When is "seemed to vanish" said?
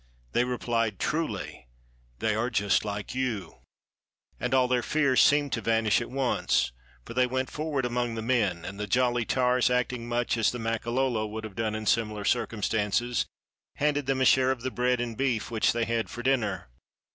5.21-6.01